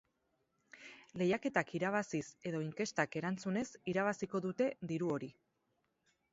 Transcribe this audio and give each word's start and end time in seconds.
Lehiaketak 1.21 1.73
irabaziz 1.81 2.23
edo 2.53 2.63
inkestak 2.69 3.21
erantzunez 3.23 3.65
irabaziko 3.95 4.45
dute 4.49 4.73
diru 4.93 5.15
hori. 5.19 5.35